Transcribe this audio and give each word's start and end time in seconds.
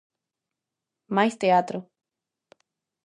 Máis 1.15 1.33
teatro. 1.41 1.79